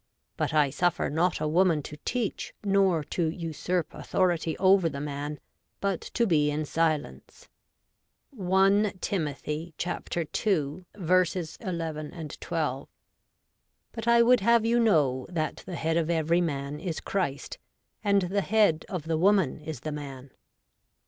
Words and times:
But 0.35 0.51
I 0.51 0.71
suffer 0.71 1.11
not 1.11 1.39
a 1.39 1.47
woman 1.47 1.83
to 1.83 1.95
teach, 2.05 2.55
nor 2.63 3.03
to 3.13 3.29
usurp 3.29 3.93
authority 3.93 4.57
over 4.57 4.89
the 4.89 4.99
man, 4.99 5.39
but 5.79 6.01
to 6.15 6.25
be 6.25 6.49
in 6.49 6.65
silence' 6.65 7.47
(i 8.39 8.95
Tim. 8.99 9.27
ii. 9.27 9.35
1 9.77 9.99
1, 10.01 10.03
12).' 10.95 12.87
But 13.91 14.07
I 14.07 14.21
would 14.23 14.39
have 14.39 14.65
you 14.65 14.79
know, 14.79 15.27
that 15.29 15.57
the 15.67 15.75
head 15.75 15.97
of 15.97 16.09
every 16.09 16.41
man 16.41 16.79
is 16.79 16.99
Christ; 16.99 17.59
and 18.03 18.23
the 18.23 18.41
head 18.41 18.83
of 18.89 19.03
the 19.03 19.19
woman 19.19 19.59
is 19.59 19.81
the 19.81 19.91
man.' 19.91 20.31